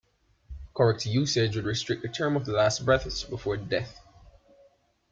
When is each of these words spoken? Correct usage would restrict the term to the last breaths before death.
Correct 0.73 1.05
usage 1.05 1.55
would 1.55 1.65
restrict 1.65 2.01
the 2.01 2.07
term 2.07 2.33
to 2.33 2.43
the 2.43 2.53
last 2.57 2.83
breaths 2.83 3.23
before 3.23 3.55
death. 3.55 4.01